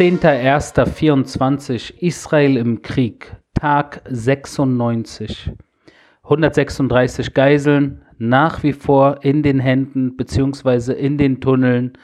[0.00, 5.52] 10.01.24 Israel im Krieg, Tag 96.
[6.22, 10.94] 136 Geiseln nach wie vor in den Händen bzw.
[10.94, 11.98] in den Tunneln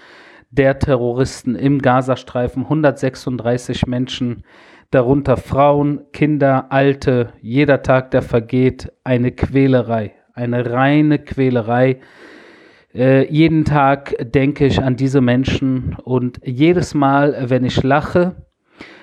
[0.50, 2.64] der Terroristen im Gazastreifen.
[2.64, 4.44] 136 Menschen,
[4.90, 7.32] darunter Frauen, Kinder, Alte.
[7.40, 12.00] Jeder Tag, der vergeht, eine Quälerei, eine reine Quälerei.
[12.96, 18.36] Äh, jeden Tag denke ich an diese Menschen und jedes Mal, wenn ich lache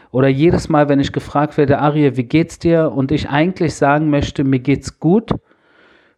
[0.09, 2.91] oder jedes Mal, wenn ich gefragt werde, Arie, wie geht's dir?
[2.91, 5.29] Und ich eigentlich sagen möchte, mir geht's gut,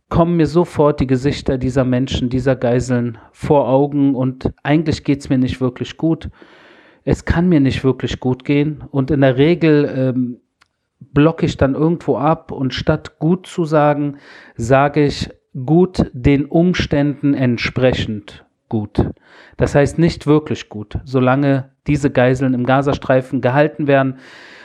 [0.07, 5.37] kommen mir sofort die Gesichter dieser Menschen, dieser Geiseln vor Augen und eigentlich geht's mir
[5.37, 6.29] nicht wirklich gut.
[7.03, 10.39] Es kann mir nicht wirklich gut gehen und in der Regel ähm,
[11.01, 14.15] blocke ich dann irgendwo ab und statt gut zu sagen,
[14.55, 15.29] sage ich,
[15.63, 19.09] gut den Umständen entsprechend gut.
[19.57, 24.17] Das heißt nicht wirklich gut, solange diese Geiseln im Gazastreifen gehalten werden.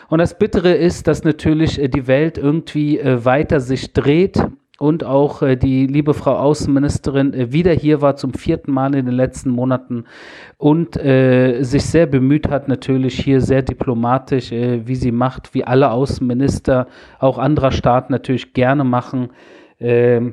[0.08, 4.42] Und das Bittere ist, dass natürlich äh, die Welt irgendwie äh, weiter sich dreht
[4.80, 9.14] und auch äh, die liebe Frau Außenministerin wieder hier war zum vierten Mal in den
[9.14, 10.04] letzten Monaten
[10.58, 16.86] und sich sehr bemüht hat, natürlich hier sehr diplomatisch, wie sie macht, wie alle Außenminister
[17.18, 19.30] auch anderer Staaten natürlich gerne machen.
[19.78, 20.32] Äh,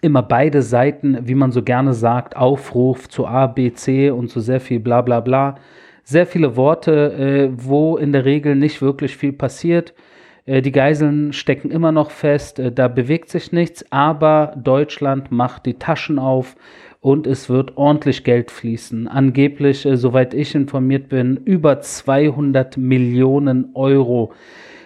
[0.00, 4.40] immer beide Seiten, wie man so gerne sagt, Aufruf zu A, B, C und zu
[4.40, 5.56] sehr viel bla bla bla.
[6.04, 9.92] Sehr viele Worte, äh, wo in der Regel nicht wirklich viel passiert.
[10.46, 15.66] Äh, die Geiseln stecken immer noch fest, äh, da bewegt sich nichts, aber Deutschland macht
[15.66, 16.56] die Taschen auf
[17.00, 19.06] und es wird ordentlich Geld fließen.
[19.08, 24.32] Angeblich, äh, soweit ich informiert bin, über 200 Millionen Euro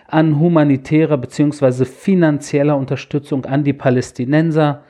[0.09, 1.85] an humanitärer bzw.
[1.85, 4.83] finanzieller Unterstützung an die Palästinenser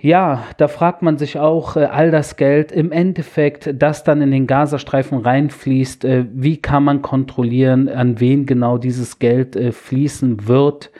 [0.00, 4.30] ja, da fragt man sich auch, äh, all das Geld im Endeffekt, das dann in
[4.30, 10.46] den Gazastreifen reinfließt, äh, wie kann man kontrollieren, an wen genau dieses Geld äh, fließen
[10.46, 10.90] wird?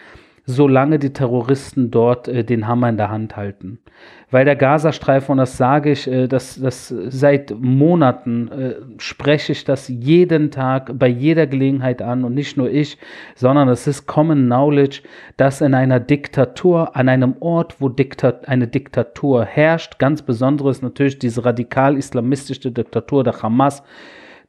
[0.51, 3.81] solange die Terroristen dort den Hammer in der Hand halten.
[4.31, 9.65] Weil der Gazastreifen, und das sage ich, äh, das, das seit Monaten äh, spreche ich
[9.65, 12.99] das jeden Tag bei jeder Gelegenheit an und nicht nur ich,
[13.35, 15.01] sondern es ist Common Knowledge,
[15.39, 21.19] dass in einer Diktatur, an einem Ort, wo Diktat eine Diktatur herrscht, ganz besonderes natürlich
[21.19, 23.83] diese radikal-islamistische Diktatur der Hamas,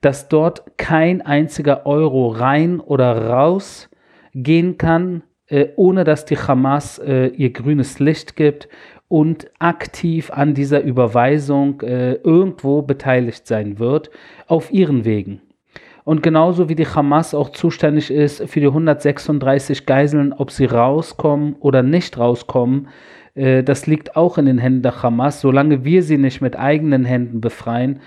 [0.01, 3.89] dass dort kein einziger Euro rein oder raus
[4.33, 8.67] gehen kann, äh, ohne dass die Hamas ihr grünes Licht gibt
[9.09, 14.09] und aktiv an dieser Überweisung äh, irgendwo beteiligt sein wird,
[14.47, 15.41] auf ihren Wegen.
[16.05, 21.55] Und genauso wie die Hamas auch zuständig ist für die 136 Geiseln, ob sie rauskommen
[21.59, 22.87] oder nicht rauskommen,
[23.35, 25.41] äh, das liegt auch in den Händen der Hamas.
[25.41, 27.99] Solange wir sie nicht mit eigenen Händen befreien,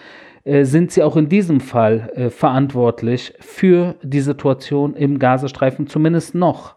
[0.44, 6.34] äh, sind sie auch in diesem Fall äh, verantwortlich für die Situation im Gazastreifen, zumindest
[6.34, 6.76] noch.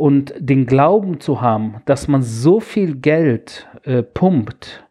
[0.00, 4.82] Und den Glauben zu haben, dass man so viel Geld äh, pumpt,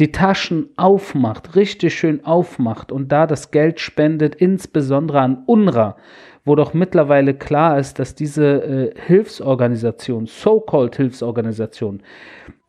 [0.00, 5.96] die Taschen aufmacht, richtig schön aufmacht und da das Geld spendet, insbesondere an UNRWA,
[6.44, 12.02] wo doch mittlerweile klar ist, dass diese äh, Hilfsorganisation, so-called Hilfsorganisation,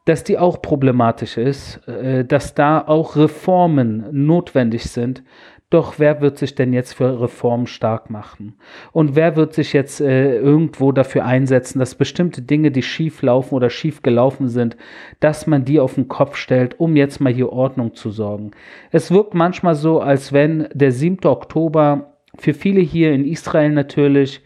[0.05, 5.23] dass die auch problematisch ist, äh, dass da auch Reformen notwendig sind,
[5.71, 8.55] doch wer wird sich denn jetzt für Reformen stark machen?
[8.91, 13.55] Und wer wird sich jetzt äh, irgendwo dafür einsetzen, dass bestimmte Dinge, die schief laufen
[13.55, 14.75] oder schief gelaufen sind,
[15.21, 18.51] dass man die auf den Kopf stellt, um jetzt mal hier Ordnung zu sorgen?
[18.91, 21.25] Es wirkt manchmal so, als wenn der 7.
[21.25, 24.41] Oktober für viele hier in Israel natürlich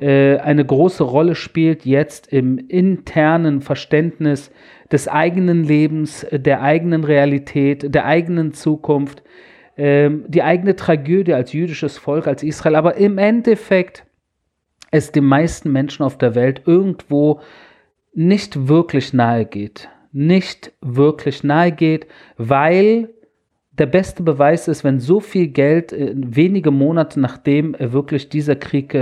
[0.00, 4.50] äh, eine große Rolle spielt, jetzt im internen Verständnis
[4.90, 9.22] des eigenen Lebens, der eigenen Realität, der eigenen Zukunft
[9.76, 14.04] ähm, die eigene Tragödie als jüdisches Volk, als Israel, aber im Endeffekt
[14.90, 17.40] es den meisten Menschen auf der Welt irgendwo
[18.12, 19.88] nicht wirklich nahe geht.
[20.12, 23.08] Nicht wirklich nahe geht, weil
[23.72, 28.94] der beste Beweis ist, wenn so viel Geld äh, wenige Monate nachdem wirklich dieser Krieg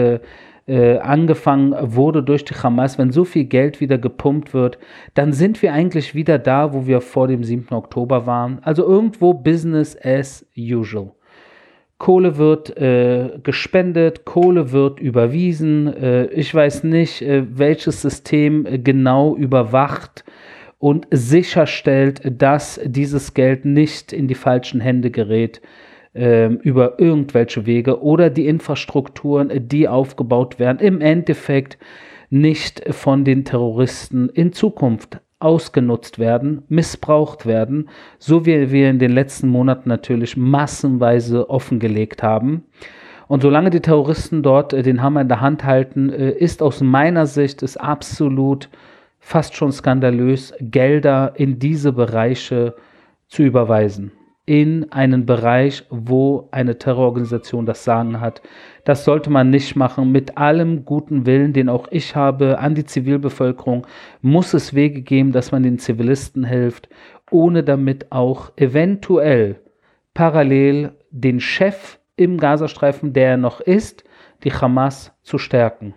[0.70, 4.78] äh, angefangen wurde durch die Hamas, wenn so viel Geld wieder gepumpt wird,
[5.14, 7.75] dann sind wir eigentlich wieder da, wo wir vor dem 7.
[7.75, 8.61] Oktober waren.
[8.62, 11.11] Also irgendwo Business as usual.
[11.99, 15.87] Kohle wird äh, gespendet, Kohle wird überwiesen.
[15.88, 20.25] Äh, ich weiß nicht, äh, welches System äh, genau überwacht
[20.78, 25.61] und sicherstellt, dass dieses Geld nicht in die falschen Hände gerät
[26.12, 31.79] über irgendwelche Wege oder die Infrastrukturen, die aufgebaut werden, im Endeffekt
[32.31, 39.11] nicht von den Terroristen in Zukunft ausgenutzt werden, missbraucht werden, so wie wir in den
[39.11, 42.65] letzten Monaten natürlich massenweise offengelegt haben.
[43.27, 46.81] Und solange die Terroristen dort äh, den Hammer in der Hand halten, äh, ist aus
[46.81, 48.69] meiner Sicht es absolut
[49.19, 52.75] fast schon skandalös, Gelder in diese Bereiche
[53.29, 54.12] zu überweisen
[54.50, 58.43] in einen Bereich, wo eine Terrororganisation das Sagen hat.
[58.85, 60.11] Das sollte man nicht machen.
[60.11, 63.87] Mit allem guten Willen, den auch ich habe an die Zivilbevölkerung,
[64.23, 66.88] muss es Wege geben, dass man den Zivilisten hilft,
[67.31, 69.61] ohne damit auch eventuell
[70.14, 74.02] parallel den Chef im Gazastreifen, der er noch ist,
[74.43, 75.94] die Hamas zu stärken.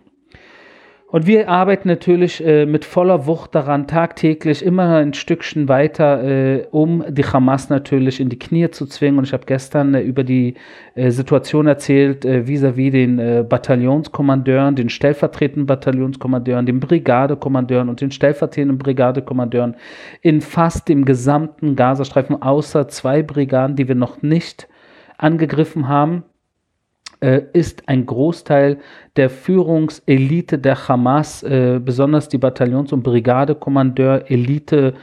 [1.13, 6.65] Und wir arbeiten natürlich äh, mit voller Wucht daran, tagtäglich immer ein Stückchen weiter, äh,
[6.71, 9.19] um die Hamas natürlich in die Knie zu zwingen.
[9.19, 10.56] Und ich habe gestern äh, über die
[10.95, 18.01] äh, Situation erzählt, äh, vis-à-vis -vis den äh, Bataillonskommandeuren, den stellvertretenden Bataillonskommandeuren, den Brigadekommandeuren und
[18.01, 19.75] den stellvertretenden Brigadekommandeuren
[20.24, 24.68] in fast dem gesamten Gazastreifen, außer zwei Brigaden, die wir noch nicht
[25.19, 26.24] angegriffen haben
[27.53, 28.79] ist ein Großteil
[29.15, 34.93] der Führungselite der Hamas, äh, besonders die Bataillons- und Brigadekommandeur-Elite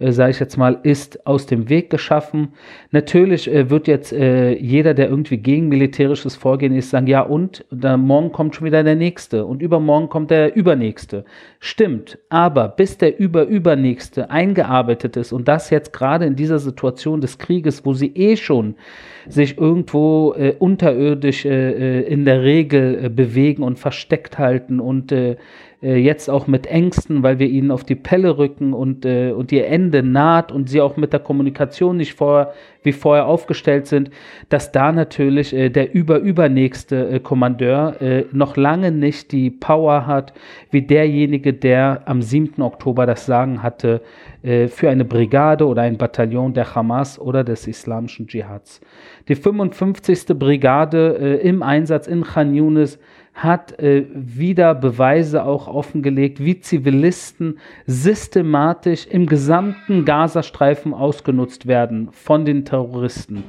[0.00, 2.54] äh, sage ich jetzt mal, ist aus dem Weg geschaffen.
[2.90, 7.64] Natürlich äh, wird jetzt äh, jeder, der irgendwie gegen militärisches Vorgehen ist, sagen, ja und,
[7.70, 11.24] da, morgen kommt schon wieder der Nächste und übermorgen kommt der Übernächste.
[11.60, 17.38] Stimmt, aber bis der Überübernächste eingearbeitet ist und das jetzt gerade in dieser Situation des
[17.38, 18.74] Krieges, wo sie eh schon
[19.28, 25.12] sich irgendwo äh, unterirdisch äh, äh in der Regel äh, bewegen und versteckt halten und
[25.82, 29.50] äh, jetzt auch mit Ängsten, weil wir ihnen auf die Pelle rücken und, äh, und
[29.50, 34.10] ihr Ende naht und sie auch mit der Kommunikation nicht vor, wie vorher aufgestellt sind,
[34.48, 40.34] dass da natürlich äh, der überübernächste äh, Kommandeur äh, noch lange nicht die Power hat,
[40.70, 42.62] wie derjenige, der am 7.
[42.62, 44.02] Oktober das Sagen hatte
[44.42, 48.80] äh, für eine Brigade oder ein Bataillon der Hamas oder des islamischen Dschihads.
[49.28, 50.38] Die 55.
[50.38, 52.98] Brigade im Einsatz in Khan Yunis
[53.42, 62.44] hat äh, wieder Beweise auch offengelegt, wie Zivilisten systematisch im gesamten Gazastreifen ausgenutzt werden von
[62.44, 63.44] den Terroristen.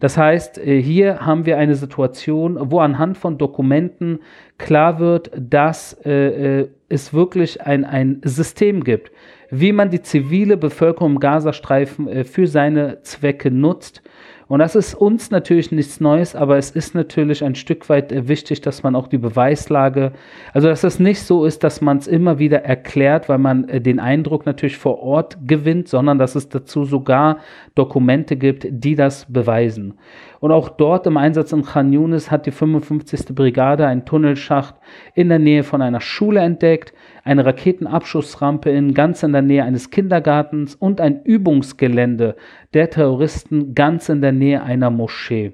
[0.00, 4.18] Das heißt, äh, hier haben wir eine Situation, wo anhand von Dokumenten
[4.58, 9.12] klar wird, dass äh, äh, es wirklich ein, ein System gibt,
[9.50, 14.02] wie man die zivile Bevölkerung im Gazastreifen äh, für seine Zwecke nutzt
[14.48, 18.28] und das ist uns natürlich nichts Neues, aber es ist natürlich ein Stück weit äh,
[18.28, 20.12] wichtig, dass man auch die Beweislage,
[20.54, 23.80] also dass es nicht so ist, dass man es immer wieder erklärt, weil man äh,
[23.82, 27.40] den Eindruck natürlich vor Ort gewinnt, sondern dass es dazu sogar
[27.74, 29.98] Dokumente gibt, die das beweisen.
[30.40, 33.34] Und auch dort im Einsatz in Khan Yunis hat die 55.
[33.34, 34.76] Brigade einen Tunnelschacht
[35.14, 36.94] in der Nähe von einer Schule entdeckt,
[37.28, 42.36] eine Raketenabschussrampe in ganz in der Nähe eines Kindergartens und ein Übungsgelände
[42.74, 45.52] der Terroristen ganz in der Nähe einer Moschee.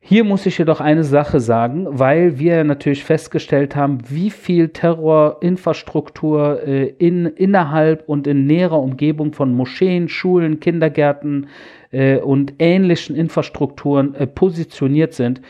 [0.00, 6.66] Hier muss ich jedoch eine Sache sagen, weil wir natürlich festgestellt haben, wie viel Terrorinfrastruktur
[6.66, 11.48] äh, in, innerhalb und in näherer Umgebung von Moscheen, Schulen, Kindergärten
[11.90, 15.42] äh, und ähnlichen Infrastrukturen äh, positioniert sind.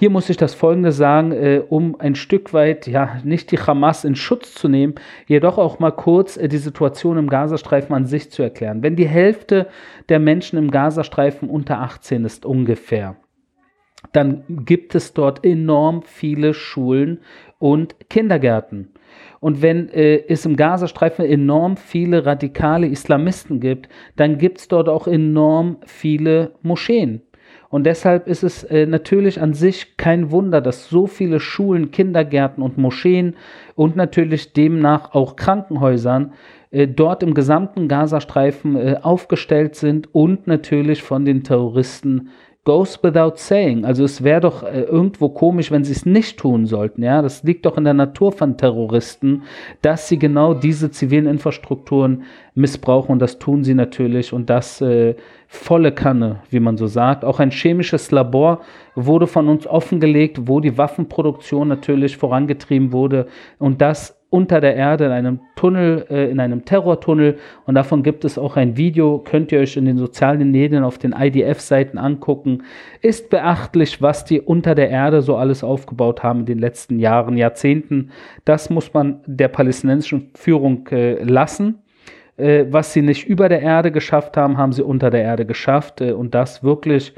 [0.00, 4.06] Hier muss ich das Folgende sagen, äh, um ein Stück weit, ja, nicht die Hamas
[4.06, 4.94] in Schutz zu nehmen,
[5.26, 8.82] jedoch auch mal kurz äh, die Situation im Gazastreifen an sich zu erklären.
[8.82, 9.66] Wenn die Hälfte
[10.08, 13.16] der Menschen im Gazastreifen unter 18 ist ungefähr,
[14.12, 17.18] dann gibt es dort enorm viele Schulen
[17.58, 18.94] und Kindergärten.
[19.38, 24.88] Und wenn äh, es im Gazastreifen enorm viele radikale Islamisten gibt, dann gibt es dort
[24.88, 27.20] auch enorm viele Moscheen.
[27.70, 32.62] Und deshalb ist es äh, natürlich an sich kein Wunder, dass so viele Schulen, Kindergärten
[32.62, 33.36] und Moscheen
[33.76, 36.32] und natürlich demnach auch Krankenhäusern
[36.72, 42.30] äh, dort im gesamten Gazastreifen äh, aufgestellt sind und natürlich von den Terroristen
[42.64, 43.84] goes without saying.
[43.84, 47.02] Also es wäre doch äh, irgendwo komisch, wenn sie es nicht tun sollten.
[47.02, 49.42] Ja, das liegt doch in der Natur von Terroristen,
[49.80, 52.24] dass sie genau diese zivilen Infrastrukturen
[52.54, 55.14] missbrauchen und das tun sie natürlich und das äh,
[55.48, 57.24] volle Kanne, wie man so sagt.
[57.24, 58.60] Auch ein chemisches Labor
[58.94, 63.26] wurde von uns offengelegt, wo die Waffenproduktion natürlich vorangetrieben wurde
[63.58, 67.36] und das unter der Erde in einem Tunnel, äh, in einem Terrortunnel.
[67.66, 70.98] Und davon gibt es auch ein Video, könnt ihr euch in den sozialen Medien auf
[70.98, 72.62] den IDF-Seiten angucken.
[73.02, 77.36] Ist beachtlich, was die unter der Erde so alles aufgebaut haben in den letzten Jahren,
[77.36, 78.10] Jahrzehnten.
[78.44, 81.82] Das muss man der palästinensischen Führung äh, lassen.
[82.36, 86.00] Äh, was sie nicht über der Erde geschafft haben, haben sie unter der Erde geschafft.
[86.00, 87.14] Äh, und das wirklich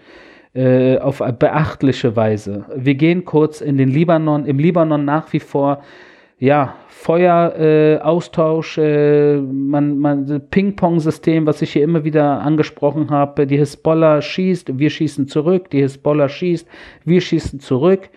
[0.54, 2.64] äh, auf beachtliche Weise.
[2.74, 4.46] Wir gehen kurz in den Libanon.
[4.46, 5.82] Im Libanon nach wie vor
[6.42, 13.46] ja, Feueraustausch, äh, man, man, Ping-Pong-System, was ich hier immer wieder angesprochen habe.
[13.46, 16.66] Die Hisbollah schießt, wir schießen zurück, die Hisbollah schießt,
[17.04, 18.10] wir schießen zurück.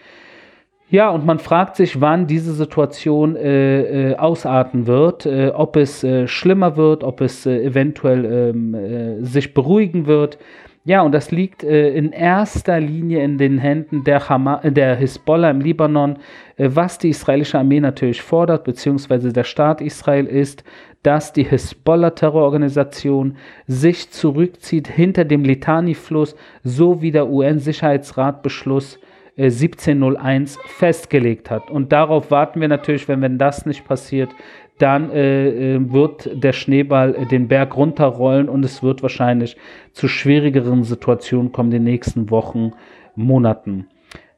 [0.89, 6.03] Ja, und man fragt sich, wann diese Situation äh, äh, ausarten wird, äh, ob es
[6.03, 10.39] äh, schlimmer wird, ob es äh, eventuell ähm, äh, sich beruhigen wird.
[10.87, 15.59] Ja, und das liegt in erster Linie in den Händen der, Hama der Hisbollah im
[15.59, 16.17] Libanon.
[16.57, 20.63] was die israelische Armee natürlich fordert, beziehungsweise der Staat Israel ist,
[21.01, 28.99] dass die Hisbollah-Terrororganisation sich zurückzieht hinter dem Litani-Fluss, so wie der UN-Sicherheitsratbeschluss
[29.37, 31.69] 1701 festgelegt hat.
[31.69, 34.29] Und darauf warten wir natürlich, wenn, wenn das nicht passiert,
[34.77, 39.57] dann äh, äh wird der Schneeball äh, den Berg runterrollen und es wird wahrscheinlich
[39.93, 42.73] zu schwierigeren Situationen kommen in den nächsten Wochen,
[43.15, 43.87] Monaten.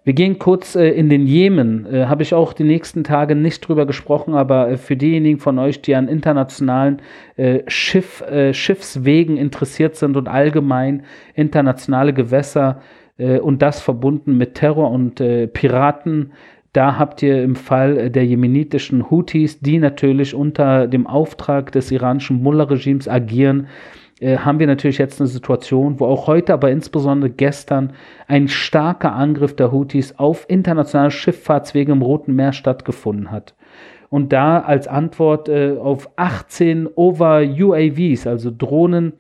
[0.08, 1.86] Wir gehen kurz äh, in den Jemen.
[1.86, 5.60] Äh, Habe ich auch die nächsten Tage nicht drüber gesprochen, aber äh, für diejenigen von
[5.60, 7.02] euch, die an internationalen
[7.36, 12.82] äh, Schiff, äh, Schiffswegen interessiert sind und allgemein internationale Gewässer,
[13.18, 16.32] äh, und das verbunden mit Terror und äh, Piraten.
[16.74, 22.44] Da habt ihr im Fall der jemenitischen Houthis, die natürlich unter dem Auftrag des iranischen
[22.44, 23.68] Mullah-Regimes agieren,
[24.20, 27.94] äh, haben wir natürlich jetzt eine Situation, wo auch heute, aber insbesondere gestern,
[28.28, 33.54] ein starker Angriff der Houthis auf internationale Schifffahrtswege im Roten Meer stattgefunden hat.
[34.10, 39.14] Und da als Antwort äh, auf 18 Over-UAVs, also Drohnen,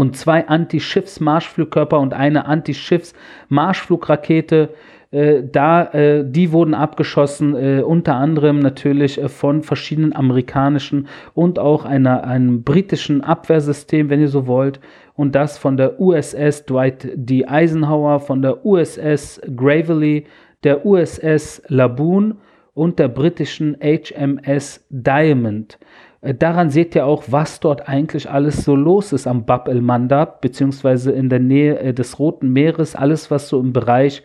[0.00, 4.70] und zwei Anti-Schiffs-Marschflugkörper und eine Anti-Schiffs-Marschflugrakete.
[5.10, 11.58] Äh, da, äh, die wurden abgeschossen, äh, unter anderem natürlich äh, von verschiedenen amerikanischen und
[11.58, 14.80] auch einer, einem britischen Abwehrsystem, wenn ihr so wollt.
[15.16, 17.44] Und das von der USS Dwight D.
[17.44, 20.24] Eisenhower, von der USS Gravely,
[20.64, 22.38] der USS Laboon
[22.72, 25.78] und der britischen HMS Diamond.
[26.22, 30.40] Äh, daran seht ihr auch, was dort eigentlich alles so los ist am Bab el-Mandab,
[30.40, 34.22] beziehungsweise in der Nähe äh, des Roten Meeres, alles, was so im Bereich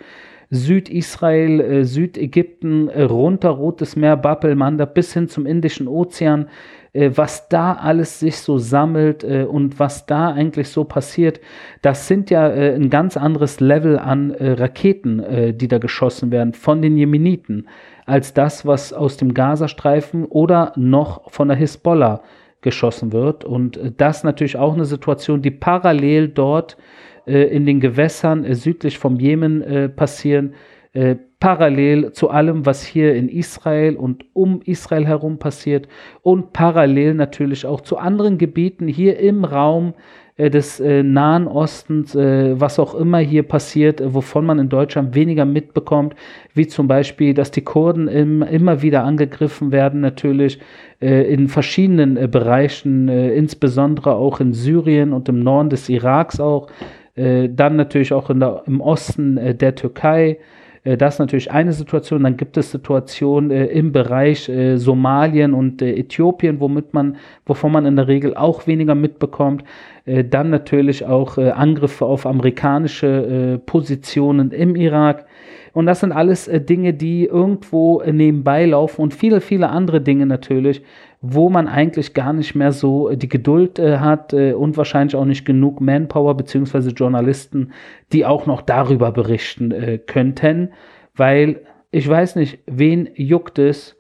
[0.52, 6.50] Südisrael, äh, Südägypten, runter Rotes Meer, Bab el-Mandab bis hin zum Indischen Ozean,
[6.98, 11.42] was da alles sich so sammelt und was da eigentlich so passiert,
[11.82, 16.96] das sind ja ein ganz anderes Level an Raketen, die da geschossen werden von den
[16.96, 17.68] Jemeniten
[18.06, 22.22] als das, was aus dem Gazastreifen oder noch von der Hisbollah
[22.62, 23.46] geschossen wird.
[23.46, 26.78] Und das natürlich auch eine Situation, die parallel dort
[27.26, 30.54] äh, in den Gewässern äh, südlich vom Jemen äh, passieren,
[30.94, 35.88] äh, parallel zu allem, was hier in Israel und um Israel herum passiert
[36.22, 39.94] und parallel natürlich auch zu anderen Gebieten hier im Raum
[40.38, 45.16] des äh, Nahen Ostens, äh, was auch immer hier passiert, äh, wovon man in Deutschland
[45.16, 46.14] weniger mitbekommt,
[46.54, 50.60] wie zum Beispiel, dass die Kurden im, immer wieder angegriffen werden, natürlich
[51.02, 56.68] äh, in verschiedenen äh, Bereichen, insbesondere auch in Syrien und im Norden des Iraks auch,
[57.16, 60.38] dann natürlich auch der, im Osten der Türkei.
[60.86, 62.22] Das ist natürlich eine Situation.
[62.22, 67.72] Dann gibt es Situationen äh, im Bereich äh, Somalien und äh, Äthiopien, womit man, wovon
[67.72, 69.64] man in der Regel auch weniger mitbekommt.
[70.06, 75.26] Äh, dann natürlich auch äh, Angriffe auf amerikanische äh, Positionen im Irak.
[75.74, 80.82] Und das sind alles Dinge, die irgendwo nebenbei laufen und viele, viele andere Dinge natürlich,
[81.22, 85.82] wo man eigentlich gar nicht mehr so die Geduld hat und wahrscheinlich auch nicht genug
[85.82, 87.72] Manpower beziehungsweise Journalisten,
[88.14, 89.74] die auch noch darüber berichten
[90.06, 90.70] könnten,
[91.16, 91.62] weil
[91.92, 93.95] ich weiß nicht, wen juckt es,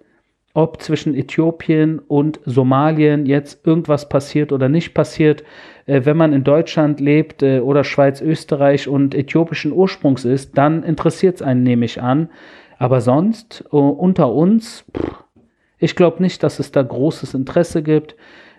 [0.56, 5.44] ob zwischen Äthiopien und Somalien jetzt irgendwas passiert oder nicht passiert
[5.86, 10.84] äh, wenn man in Deutschland lebt äh, oder Schweiz, Österreich und äthiopischen Ursprungs ist, dann
[10.84, 12.30] interessiert es einen, nehme ich an.
[12.78, 15.24] Aber sonst, uh, unter uns, pff,
[15.78, 18.16] ich glaube nicht, dass es da großes Interesse gibt.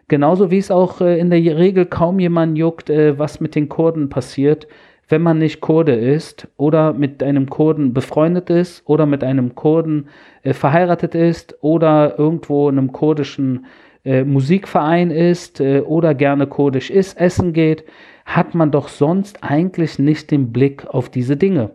[0.08, 3.68] Genauso wie es auch äh, in der Regel kaum jemand juckt, äh, was mit den
[3.68, 4.68] Kurden passiert,
[5.08, 10.08] wenn man nicht Kurde ist oder mit einem Kurden befreundet ist oder mit einem Kurden
[10.42, 13.66] äh, verheiratet ist oder irgendwo in einem kurdischen
[14.04, 17.84] äh, Musikverein ist äh, oder gerne kurdisch ist, essen geht,
[18.24, 21.70] hat man doch sonst eigentlich nicht den Blick auf diese Dinge.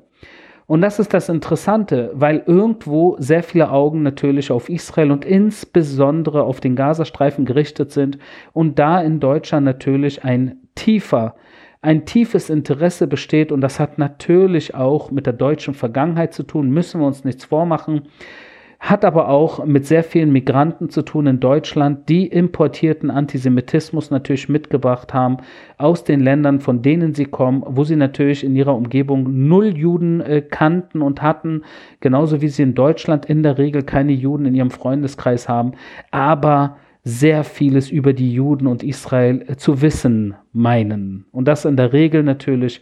[0.67, 6.43] Und das ist das Interessante, weil irgendwo sehr viele Augen natürlich auf Israel und insbesondere
[6.43, 8.17] auf den Gazastreifen gerichtet sind
[8.53, 11.35] und da in Deutschland natürlich ein tiefer,
[11.81, 16.69] ein tiefes Interesse besteht und das hat natürlich auch mit der deutschen Vergangenheit zu tun,
[16.69, 18.03] müssen wir uns nichts vormachen
[18.81, 24.49] hat aber auch mit sehr vielen Migranten zu tun in Deutschland, die importierten Antisemitismus natürlich
[24.49, 25.37] mitgebracht haben
[25.77, 30.19] aus den Ländern, von denen sie kommen, wo sie natürlich in ihrer Umgebung null Juden
[30.21, 31.61] äh, kannten und hatten,
[31.99, 35.73] genauso wie sie in Deutschland in der Regel keine Juden in ihrem Freundeskreis haben,
[36.09, 41.25] aber sehr vieles über die Juden und Israel äh, zu wissen meinen.
[41.31, 42.81] Und das in der Regel natürlich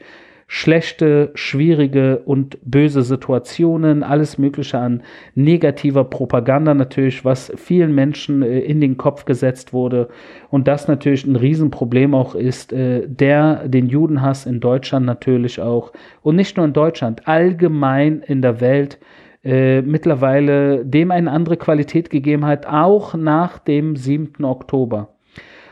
[0.51, 5.03] schlechte, schwierige und böse Situationen, alles Mögliche an
[5.35, 10.09] negativer Propaganda natürlich, was vielen Menschen äh, in den Kopf gesetzt wurde
[10.49, 15.93] und das natürlich ein Riesenproblem auch ist, äh, der den Judenhass in Deutschland natürlich auch
[16.23, 18.97] und nicht nur in Deutschland, allgemein in der Welt
[19.43, 24.43] äh, mittlerweile dem eine andere Qualität gegeben hat, auch nach dem 7.
[24.43, 25.09] Oktober.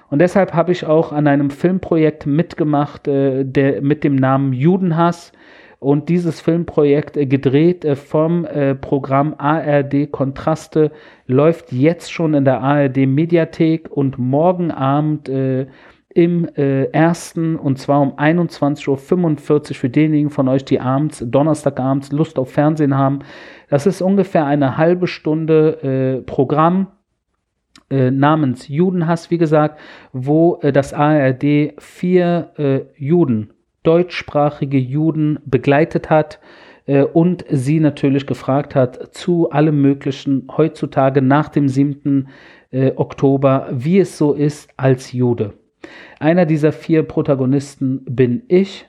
[0.10, 5.34] Und deshalb habe ich auch an einem Filmprojekt mitgemacht, äh, der, mit dem Namen Judenhass.
[5.80, 10.92] Und dieses Filmprojekt, äh, gedreht äh, vom äh, Programm ARD Kontraste,
[11.28, 15.68] läuft jetzt schon in der ARD Mediathek und morgen Abend äh,
[16.10, 22.40] im ersten und zwar um 21.45 Uhr für diejenigen von euch, die abends, Donnerstagabends Lust
[22.40, 23.20] auf Fernsehen haben.
[23.70, 26.88] Das ist ungefähr eine halbe Stunde Programm
[27.90, 29.80] äh, namens Judenhass, wie gesagt,
[30.12, 33.52] wo äh, das ARD vier äh, Juden,
[33.84, 36.40] deutschsprachige Juden begleitet hat
[36.86, 42.28] äh, und sie natürlich gefragt hat zu allem Möglichen heutzutage nach dem 7.
[42.72, 45.54] Äh, Oktober, wie es so ist als Jude.
[46.20, 48.86] Einer dieser vier Protagonisten bin ich.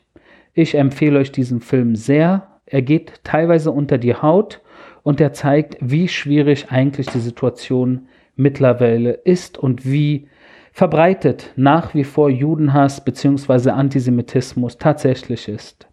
[0.54, 2.60] Ich empfehle euch diesen Film sehr.
[2.66, 4.60] Er geht teilweise unter die Haut
[5.08, 10.28] und er zeigt, wie schwierig eigentlich die Situation mittlerweile ist und wie
[10.70, 13.70] verbreitet nach wie vor Judenhass bzw.
[13.70, 15.88] Antisemitismus tatsächlich ist.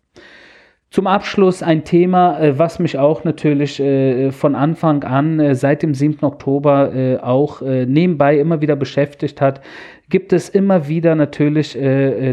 [0.90, 5.82] Zum Abschluss ein Thema, äh, was mich auch natürlich äh, von Anfang an äh, seit
[5.82, 6.26] dem 7.
[6.26, 9.62] Oktober auch nebenbei immer wieder beschäftigt hat,
[10.10, 11.78] gibt es immer wieder natürlich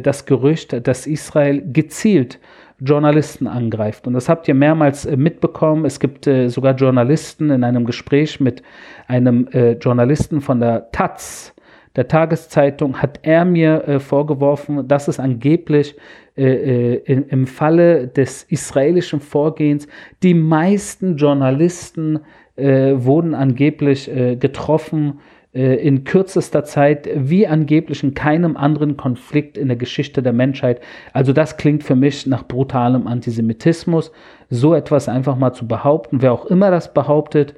[0.02, 2.40] das Gerücht, dass Israel gezielt
[2.84, 4.06] Journalisten angreift.
[4.06, 5.84] Und das habt ihr mehrmals äh, mitbekommen.
[5.84, 8.62] Es gibt äh, sogar Journalisten in einem Gespräch mit
[9.06, 11.54] einem äh, Journalisten von der Taz,
[11.94, 15.94] der Tageszeitung, hat er mir äh, vorgeworfen, dass es angeblich
[16.36, 19.86] äh, äh, in, im Falle des israelischen Vorgehens
[20.22, 22.20] die meisten Journalisten
[22.54, 25.20] wurden angeblich getroffen
[25.52, 30.80] in kürzester Zeit wie angeblich in keinem anderen Konflikt in der Geschichte der Menschheit.
[31.12, 34.12] Also das klingt für mich nach brutalem Antisemitismus.
[34.48, 37.54] So etwas einfach mal zu behaupten, wer auch immer das behauptet, äh,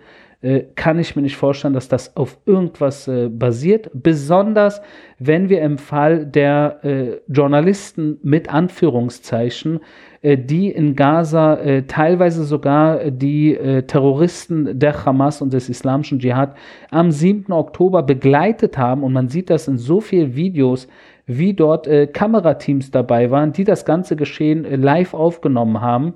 [0.74, 3.90] kann ich mir nicht vorstellen, dass das auf irgendwas äh, basiert.
[3.94, 4.82] Besonders
[5.18, 9.80] wenn wir im Fall der äh, Journalisten mit Anführungszeichen,
[10.22, 16.18] äh, die in Gaza äh, teilweise sogar die äh, Terroristen der Hamas und des islamischen
[16.18, 16.56] Dschihad
[16.90, 17.52] am 7.
[17.52, 19.02] Oktober begleitet haben.
[19.02, 20.88] Und man sieht das in so vielen Videos,
[21.26, 26.12] wie dort Kamerateams dabei waren, die das ganze Geschehen live aufgenommen haben.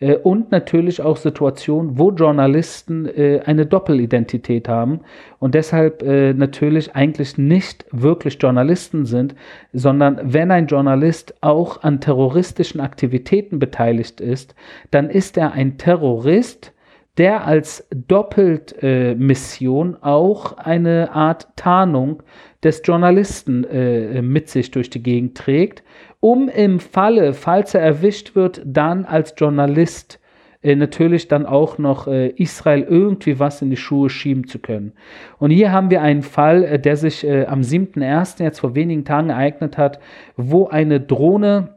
[0.00, 5.00] Äh, und natürlich auch Situationen, wo Journalisten äh, eine Doppelidentität haben
[5.38, 9.34] und deshalb äh, natürlich eigentlich nicht wirklich Journalisten sind,
[9.72, 14.54] sondern wenn ein Journalist auch an terroristischen Aktivitäten beteiligt ist,
[14.90, 16.73] dann ist er ein Terrorist,
[17.18, 22.22] der als Doppeltmission auch eine Art Tarnung
[22.62, 25.82] des Journalisten äh, mit sich durch die Gegend trägt
[26.24, 30.20] um im Falle, falls er erwischt wird, dann als Journalist
[30.62, 34.92] äh, natürlich dann auch noch äh, Israel irgendwie was in die Schuhe schieben zu können.
[35.38, 38.42] Und hier haben wir einen Fall, äh, der sich äh, am 7.1.
[38.42, 40.00] jetzt vor wenigen Tagen ereignet hat,
[40.38, 41.73] wo eine Drohne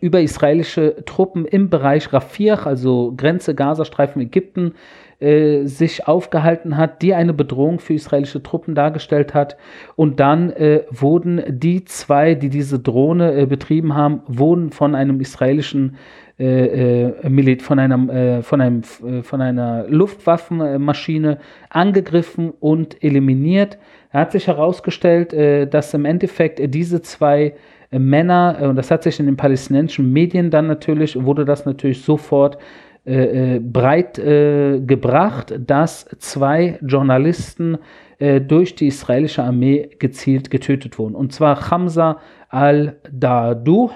[0.00, 4.74] über israelische Truppen im Bereich Rafir, also Grenze Gazastreifen Ägypten,
[5.20, 9.56] äh, sich aufgehalten hat, die eine Bedrohung für israelische Truppen dargestellt hat.
[9.96, 15.20] Und dann äh, wurden die zwei, die diese Drohne äh, betrieben haben, wurden von einem
[15.20, 15.96] israelischen
[16.36, 21.38] äh, äh, von, einem, von, einem, von einer Luftwaffenmaschine
[21.70, 23.78] angegriffen und eliminiert.
[24.10, 25.32] Er hat sich herausgestellt,
[25.72, 27.54] dass im Endeffekt diese zwei
[27.98, 32.58] Männer, und das hat sich in den palästinensischen Medien dann natürlich, wurde das natürlich sofort
[33.06, 37.76] äh, äh, breit äh, gebracht, dass zwei Journalisten
[38.18, 41.14] äh, durch die israelische Armee gezielt getötet wurden.
[41.14, 43.90] Und zwar Hamza al-Daduh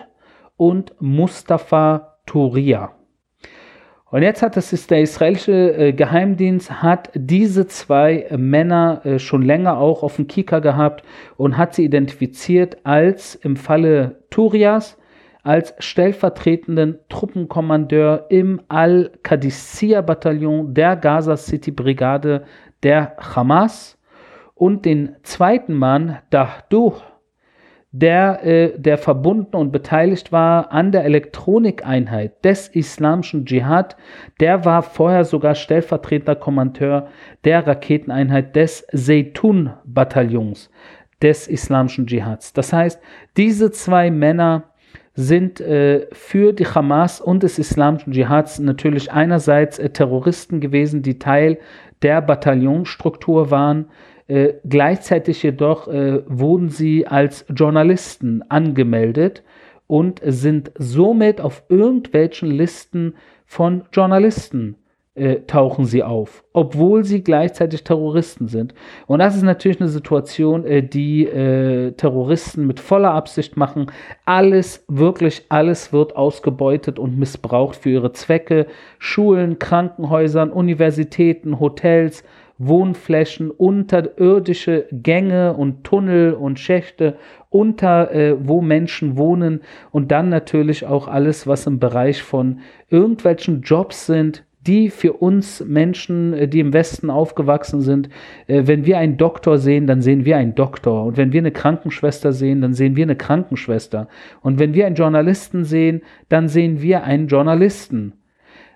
[0.58, 2.97] und Mustafa Turia.
[4.10, 9.42] Und jetzt hat ist der israelische äh, Geheimdienst hat diese zwei äh, Männer äh, schon
[9.42, 11.04] länger auch auf dem Kika gehabt
[11.36, 14.96] und hat sie identifiziert als im Falle Turias
[15.48, 22.44] als stellvertretenden Truppenkommandeur im Al-Qadisiyah-Bataillon der Gaza City Brigade
[22.82, 23.96] der Hamas.
[24.54, 26.96] Und den zweiten Mann, Dahduh,
[27.90, 33.96] der, äh, der verbunden und beteiligt war an der Elektronikeinheit des islamischen Dschihad.
[34.40, 37.08] Der war vorher sogar stellvertretender Kommandeur
[37.44, 40.70] der Raketeneinheit des Zeytun-Bataillons
[41.22, 42.52] des islamischen Dschihads.
[42.52, 43.00] Das heißt,
[43.36, 44.64] diese zwei Männer
[45.14, 51.18] sind äh, für die Hamas und des islamischen Dschihads natürlich einerseits äh, Terroristen gewesen, die
[51.18, 51.58] Teil
[52.02, 53.86] der Bataillonsstruktur waren,
[54.28, 59.42] äh, gleichzeitig jedoch äh, wurden sie als Journalisten angemeldet
[59.86, 63.14] und sind somit auf irgendwelchen Listen
[63.46, 64.76] von Journalisten
[65.18, 68.74] äh, tauchen sie auf, obwohl sie gleichzeitig Terroristen sind.
[69.06, 73.90] Und das ist natürlich eine Situation, äh, die äh, Terroristen mit voller Absicht machen.
[74.24, 78.66] Alles, wirklich alles wird ausgebeutet und missbraucht für ihre Zwecke.
[78.98, 82.22] Schulen, Krankenhäusern, Universitäten, Hotels,
[82.58, 87.16] Wohnflächen, unterirdische Gänge und Tunnel und Schächte,
[87.50, 93.62] unter äh, wo Menschen wohnen und dann natürlich auch alles, was im Bereich von irgendwelchen
[93.62, 98.08] Jobs sind, die für uns Menschen, äh, die im Westen aufgewachsen sind,
[98.48, 101.04] äh, wenn wir einen Doktor sehen, dann sehen wir einen Doktor.
[101.04, 104.08] Und wenn wir eine Krankenschwester sehen, dann sehen wir eine Krankenschwester.
[104.42, 108.14] Und wenn wir einen Journalisten sehen, dann sehen wir einen Journalisten.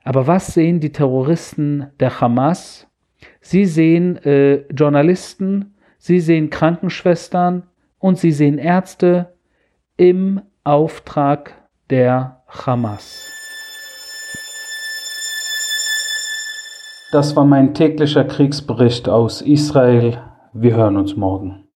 [0.04, 2.88] Aber was sehen die Terroristen der Hamas?
[3.40, 7.64] Sie sehen äh, Journalisten, sie sehen Krankenschwestern
[7.98, 9.34] und sie sehen Ärzte
[9.96, 11.54] im Auftrag
[11.90, 13.28] der Hamas.
[17.12, 20.18] Das war mein täglicher Kriegsbericht aus Israel.
[20.54, 21.61] Wir hören uns morgen.